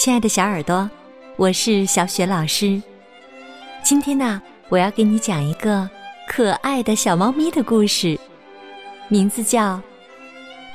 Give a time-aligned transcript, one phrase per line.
[0.00, 0.88] 亲爱的小耳朵，
[1.36, 2.82] 我是小雪老师。
[3.82, 5.86] 今天呢，我要给你讲一个
[6.26, 8.18] 可爱的小猫咪的故事，
[9.08, 9.74] 名字叫《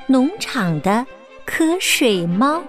[0.06, 1.04] 农场的
[1.48, 2.60] 瞌睡猫》，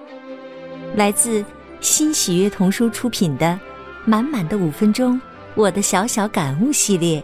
[0.95, 1.45] 来自
[1.79, 3.45] 新喜悦童书出品的
[4.03, 5.21] 《满满的五分钟：
[5.53, 7.23] 我的小小感悟》系列。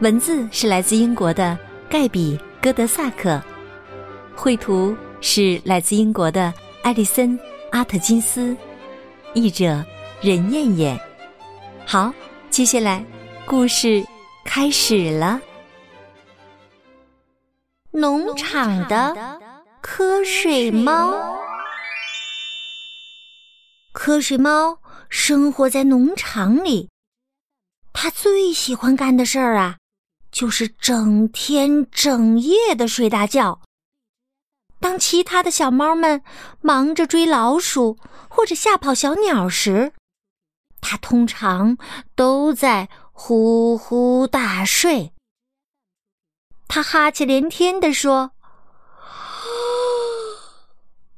[0.00, 1.58] 文字是来自英国的
[1.88, 3.42] 盖比·戈德萨克，
[4.36, 7.40] 绘图是来自英国的艾丽森。
[7.72, 8.54] 阿特金斯，
[9.32, 9.82] 译者
[10.20, 11.00] 任燕燕。
[11.86, 12.12] 好，
[12.50, 13.02] 接下来
[13.46, 14.04] 故事
[14.44, 15.40] 开始了。
[17.90, 19.16] 农场的
[19.82, 21.14] 瞌睡猫，
[23.94, 26.90] 瞌睡猫生活在农场里，
[27.94, 29.78] 它最喜欢干的事儿啊，
[30.30, 33.58] 就是整天整夜的睡大觉。
[34.82, 36.22] 当其他的小猫们
[36.60, 37.96] 忙着追老鼠
[38.28, 39.92] 或者吓跑小鸟时，
[40.80, 41.78] 它通常
[42.16, 45.12] 都在呼呼大睡。
[46.66, 48.32] 它哈气连天地说：“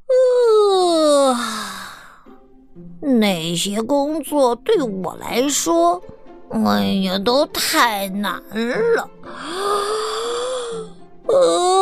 [3.01, 6.03] 那些工作对我来说，
[6.51, 8.43] 哎呀，都太难
[8.95, 9.09] 了。
[11.33, 11.74] ”啊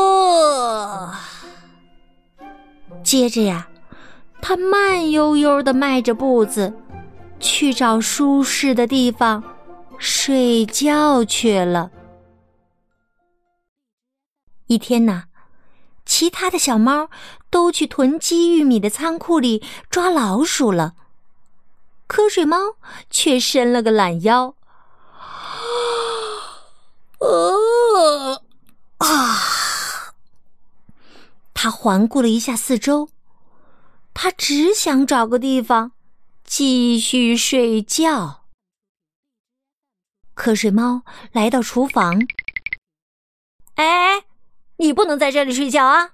[3.12, 3.68] 接着呀，
[4.40, 6.72] 他慢悠悠的迈着步子，
[7.38, 9.44] 去找舒适的地方
[9.98, 11.90] 睡觉去了。
[14.66, 15.24] 一天呐，
[16.06, 17.10] 其他的小猫
[17.50, 20.94] 都去囤积玉米的仓库里抓老鼠了，
[22.08, 22.76] 瞌睡猫
[23.10, 24.54] 却伸了个懒腰。
[27.18, 28.42] 呃
[28.96, 29.50] 啊！
[31.54, 33.08] 他环顾了一下四周，
[34.14, 35.90] 他只想找个地方
[36.44, 38.44] 继续睡觉。
[40.36, 42.20] 瞌睡猫来到厨房，
[43.74, 44.22] 哎，
[44.76, 46.12] 你不能在这里睡觉啊！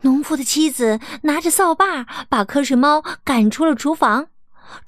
[0.00, 4.26] 农夫的妻子拿着扫把把瞌睡猫赶出了厨房。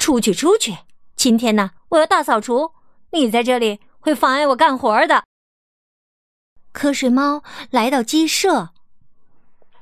[0.00, 0.78] 出去，出去！
[1.14, 2.72] 今天呢，我要大扫除，
[3.12, 5.22] 你在这里会妨碍我干活的。
[6.74, 8.70] 瞌睡猫来到鸡舍。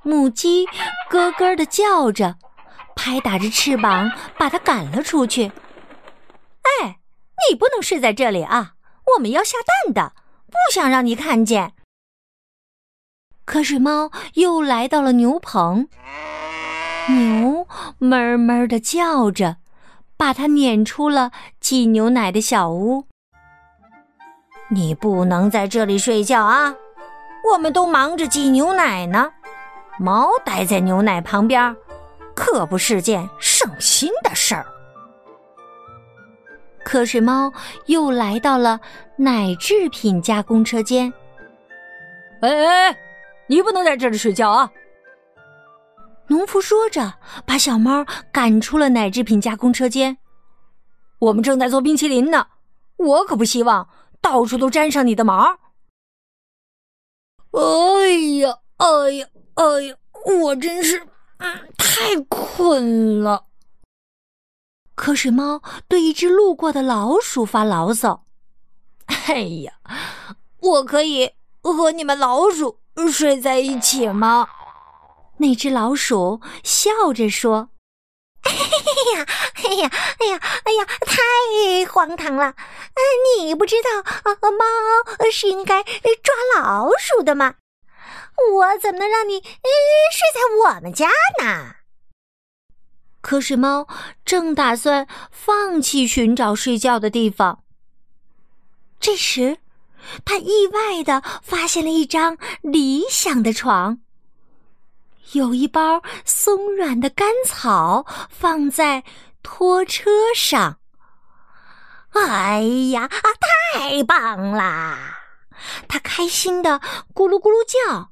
[0.03, 0.67] 母鸡
[1.11, 2.37] 咯咯的叫着，
[2.97, 5.53] 拍打着翅膀，把它赶了出去。
[6.63, 6.99] 哎，
[7.51, 8.75] 你不能睡在这里啊！
[9.17, 10.13] 我们要下蛋的，
[10.47, 11.73] 不想让你看见。
[13.45, 15.89] 瞌睡猫又来到了牛棚，
[17.09, 17.67] 牛
[17.99, 19.57] 哞哞的叫着，
[20.17, 23.07] 把它撵出了挤牛奶的小屋。
[24.71, 26.77] 你不能在这里睡觉啊！
[27.53, 29.33] 我们都忙着挤牛奶呢。
[30.01, 31.77] 猫待在牛奶旁边，
[32.35, 34.65] 可不是件省心的事儿。
[36.87, 37.53] 瞌睡猫
[37.85, 38.81] 又来到了
[39.17, 41.13] 奶制品加工车间。
[42.41, 42.99] 哎哎，
[43.47, 44.73] 你不能在这里睡觉啊！
[46.29, 47.13] 农夫说着，
[47.45, 48.03] 把小猫
[48.33, 50.17] 赶出了奶制品加工车间。
[51.19, 52.47] 我们正在做冰淇淋呢，
[52.97, 53.87] 我可不希望
[54.23, 55.59] 到处都沾上你的毛。
[57.51, 58.09] 哎
[58.39, 59.27] 呀，哎呀！
[59.61, 59.95] 哎呀，
[60.25, 61.07] 我真是
[61.77, 63.45] 太困了。
[64.97, 68.25] 瞌睡猫对一只路过的老鼠发牢骚
[69.05, 69.35] ：“哎
[69.65, 69.75] 呀，
[70.61, 72.81] 我可以和你们老鼠
[73.13, 74.49] 睡在一起吗？”
[75.37, 77.69] 那只老鼠笑着说
[78.45, 78.53] ：“哎
[79.15, 79.27] 呀，
[79.69, 79.91] 哎呀，
[80.21, 82.55] 哎呀，哎呀，太荒唐了！
[83.37, 83.91] 你不知道
[84.51, 87.57] 猫是应该抓老鼠的吗？”
[88.53, 90.41] 我怎么能让你睡在
[90.75, 91.09] 我们家
[91.43, 91.77] 呢？
[93.23, 93.87] 瞌睡猫
[94.25, 97.63] 正打算放弃寻找睡觉的地方，
[98.99, 99.59] 这时，
[100.25, 104.01] 他意外的发现了一张理想的床，
[105.33, 109.05] 有一包松软的干草放在
[109.43, 110.79] 拖车上。
[112.13, 113.29] 哎呀啊，
[113.71, 115.19] 太棒啦！
[115.87, 116.81] 他开心的
[117.15, 118.11] 咕噜咕噜叫。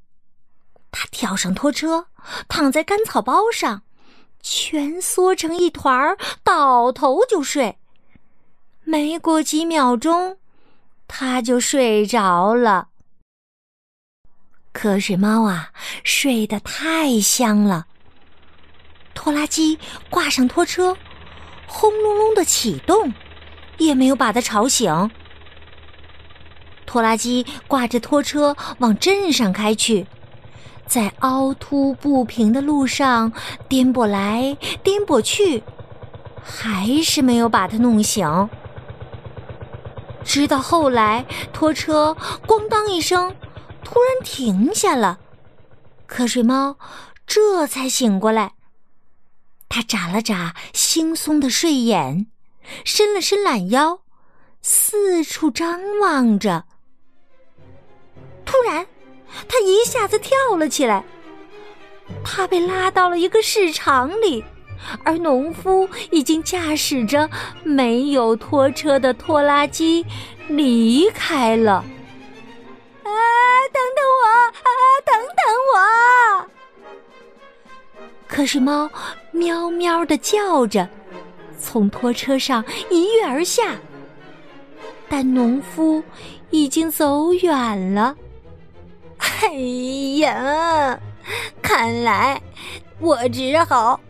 [0.90, 2.06] 他跳上拖车，
[2.49, 3.82] 躺在干草包上，
[4.43, 7.79] 蜷缩成一团儿，倒头就睡。
[8.85, 10.38] 没过几秒钟，
[11.06, 12.88] 他就睡着了。
[14.73, 15.70] 瞌睡猫啊，
[16.05, 17.87] 睡得太香了。
[19.14, 20.96] 拖拉机挂上拖车，
[21.67, 23.12] 轰隆隆的启动，
[23.76, 25.11] 也没有把它吵醒。
[26.87, 30.06] 拖拉机挂着拖车往镇上开去。
[30.88, 33.31] 在凹凸不平的路上
[33.69, 35.62] 颠簸来颠簸去，
[36.43, 38.49] 还是没有把它弄醒。
[40.25, 42.17] 直到后来，拖车
[42.49, 43.35] “咣当”一声，
[43.85, 45.19] 突然停下了，
[46.08, 46.76] 瞌睡猫
[47.26, 48.55] 这才醒过来。
[49.69, 52.26] 它眨了眨惺忪的睡眼，
[52.85, 54.00] 伸了伸懒腰，
[54.62, 56.64] 四处张望着。
[58.46, 58.87] 突然，
[59.46, 61.05] 他一下子跳了起来。
[62.25, 64.43] 他被拉到了一个市场里。
[65.02, 67.29] 而农夫已经驾驶着
[67.64, 70.06] 没有拖车的拖拉机
[70.46, 71.85] 离开了。
[73.02, 73.11] 啊，
[73.73, 74.25] 等等我！
[74.46, 74.70] 啊，
[75.05, 75.43] 等等
[75.75, 76.46] 我！
[78.29, 78.88] 可是猫
[79.32, 80.88] 喵喵的叫着，
[81.58, 83.75] 从拖车上一跃而下。
[85.08, 86.00] 但农夫
[86.50, 88.17] 已经走远了。
[89.40, 89.52] 哎
[90.19, 91.00] 呀，
[91.62, 92.43] 看来
[92.99, 94.00] 我只好。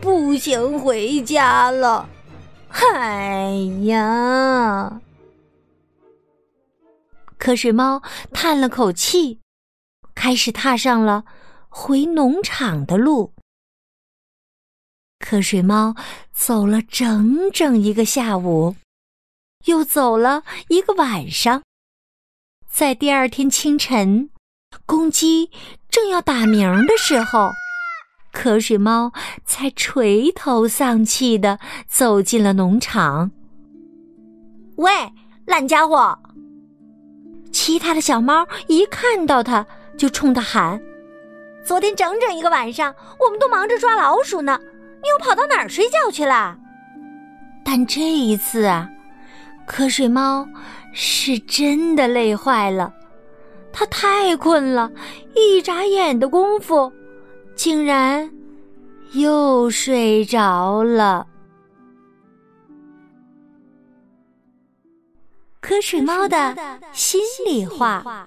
[0.00, 2.08] 步行，回家了。
[2.70, 3.50] 哎
[3.82, 5.00] 呀！
[7.38, 8.00] 瞌睡猫
[8.32, 9.40] 叹了口气，
[10.14, 11.24] 开始踏上了
[11.68, 13.34] 回农场的路。
[15.18, 15.94] 瞌睡猫
[16.32, 18.76] 走了整整一个下午，
[19.66, 21.62] 又走了一个晚上，
[22.70, 24.30] 在第二天清晨，
[24.86, 25.50] 公鸡
[25.90, 27.50] 正要打鸣的时候。
[28.32, 29.12] 瞌睡猫
[29.44, 33.30] 才垂头丧气的走进了农场。
[34.76, 34.90] 喂，
[35.44, 36.18] 烂家伙！
[37.52, 39.66] 其他的小猫一看到它，
[39.98, 40.80] 就冲它喊
[41.62, 44.58] ：“昨天整整一个晚上，我们都忙着抓老鼠呢，
[45.02, 46.56] 你又跑到哪儿睡觉去了？”
[47.62, 48.88] 但这一次啊，
[49.68, 50.48] 瞌睡猫
[50.94, 52.94] 是真的累坏了，
[53.72, 54.90] 它太困了，
[55.34, 56.92] 一眨眼的功夫。
[57.54, 58.32] 竟然
[59.12, 61.26] 又睡着了。
[65.60, 68.26] 瞌睡猫的心里话：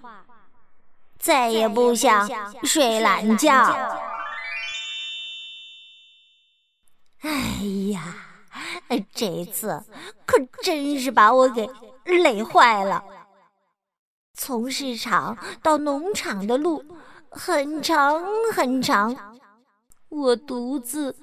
[1.18, 2.30] 再也不想
[2.64, 3.52] 睡懒觉。
[7.22, 7.30] 哎
[7.92, 8.16] 呀，
[9.14, 9.84] 这次
[10.26, 11.68] 可真是把我给
[12.06, 13.04] 累坏了。
[14.36, 16.84] 从市场到农场的路。
[17.38, 18.24] 很长
[18.54, 19.38] 很长，
[20.08, 21.14] 我独自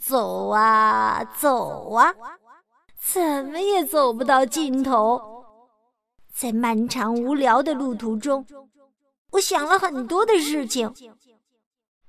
[0.00, 2.12] 走啊走啊，
[2.98, 5.44] 怎么也走不到尽头。
[6.34, 8.44] 在漫长无聊的路途中，
[9.30, 10.92] 我想了很多的事情。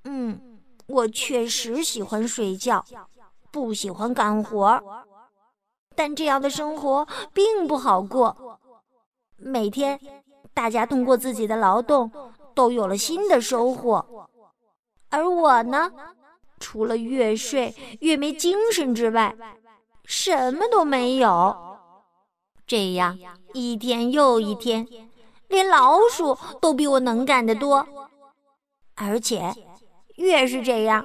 [0.06, 2.84] 嗯，我确实喜欢睡觉，
[3.52, 5.06] 不喜欢干活，
[5.96, 8.60] 但这样的生活并不好过。
[9.38, 10.00] 每天，
[10.54, 12.12] 大家通过自己的劳动。
[12.56, 14.30] 都有了新的收获，
[15.10, 15.92] 而我呢，
[16.60, 19.36] 除了越睡越没精神之外，
[20.06, 21.80] 什么都没有。
[22.68, 23.18] 这样
[23.54, 24.88] 一天又一天，
[25.48, 27.88] 连老鼠都比我能干得多。
[28.98, 29.52] 而且，
[30.18, 31.04] 越是这样，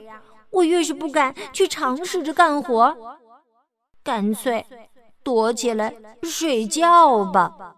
[0.50, 2.94] 我越是不敢去尝试着干活，
[4.02, 4.66] 干脆
[5.22, 7.76] 躲起来睡觉吧。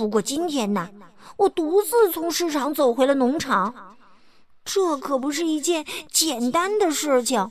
[0.00, 0.88] 不过今天呢？
[1.36, 3.98] 我独自从市场走回了农场，
[4.64, 7.46] 这可不是一件简单的事情。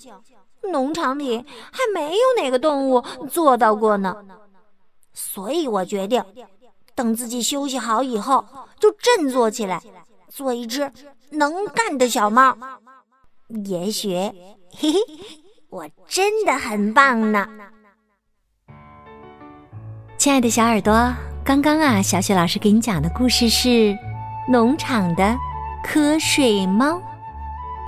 [0.71, 4.25] 农场里还没有哪个动物做到过呢，
[5.13, 6.23] 所以我决定
[6.95, 8.43] 等自己休息好以后，
[8.79, 9.79] 就振作起来，
[10.27, 10.91] 做一只
[11.29, 12.57] 能干的小猫。
[13.65, 14.99] 也许，嘿嘿，
[15.69, 17.47] 我真的很棒呢。
[20.17, 21.13] 亲爱的小耳朵。
[21.43, 23.69] 刚刚啊，小雪老师给你讲的故事是
[24.47, 25.35] 《农场的
[25.83, 26.91] 瞌睡猫》，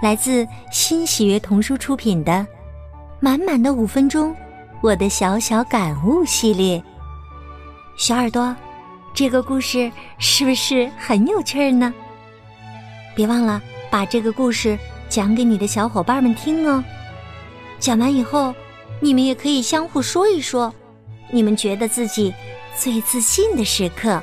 [0.02, 2.32] 来自新喜悦童书出品的
[3.20, 4.32] 《满满的五分钟》，
[4.82, 6.82] 我的小小感悟系列。
[7.98, 8.56] 小耳朵，
[9.14, 11.94] 这个故事是不是很有趣儿呢？
[13.14, 14.78] 别忘了把这个故事
[15.08, 16.84] 讲给你的小伙伴们听哦。
[17.78, 18.56] 讲完以后，
[19.00, 20.74] 你们也可以相互说一说，
[21.30, 22.34] 你们觉得自己。
[22.78, 24.22] 最自信的时刻，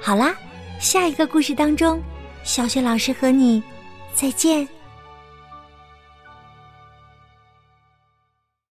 [0.00, 0.34] 好啦，
[0.80, 2.02] 下一个故事当中，
[2.42, 3.62] 小雪老师和你
[4.14, 4.66] 再见。